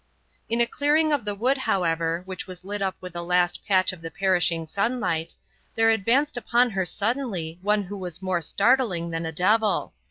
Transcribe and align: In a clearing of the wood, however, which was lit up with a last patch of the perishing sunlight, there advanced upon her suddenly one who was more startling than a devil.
In 0.49 0.61
a 0.61 0.65
clearing 0.65 1.13
of 1.13 1.25
the 1.25 1.35
wood, 1.35 1.59
however, 1.59 2.23
which 2.25 2.47
was 2.47 2.65
lit 2.65 2.81
up 2.81 2.95
with 3.01 3.15
a 3.15 3.21
last 3.21 3.63
patch 3.67 3.93
of 3.93 4.01
the 4.01 4.09
perishing 4.09 4.65
sunlight, 4.65 5.35
there 5.75 5.91
advanced 5.91 6.37
upon 6.37 6.71
her 6.71 6.85
suddenly 6.85 7.59
one 7.61 7.83
who 7.83 7.95
was 7.97 8.19
more 8.19 8.41
startling 8.41 9.11
than 9.11 9.27
a 9.27 9.31
devil. 9.31 9.93